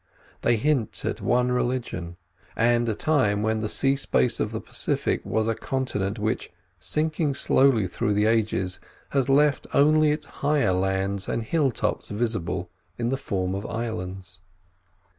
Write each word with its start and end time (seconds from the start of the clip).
They 0.41 0.55
hint 0.57 1.05
at 1.05 1.21
one 1.21 1.51
religion, 1.51 2.17
and 2.55 2.89
a 2.89 2.95
time 2.95 3.43
when 3.43 3.59
the 3.59 3.69
sea 3.69 3.95
space 3.95 4.39
of 4.39 4.49
the 4.49 4.59
Pacific 4.59 5.21
was 5.23 5.47
a 5.47 5.53
continent, 5.53 6.17
which, 6.17 6.51
sinking 6.79 7.35
slowly 7.35 7.87
through 7.87 8.15
the 8.15 8.25
ages, 8.25 8.79
has 9.09 9.29
left 9.29 9.67
only 9.75 10.09
its 10.09 10.25
higher 10.41 10.73
lands 10.73 11.27
and 11.29 11.43
hill 11.43 11.69
tops 11.69 12.09
visible 12.09 12.71
in 12.97 13.09
the 13.09 13.15
form 13.15 13.53
of 13.53 13.63
islands. 13.67 14.41